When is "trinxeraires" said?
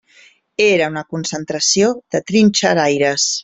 2.33-3.33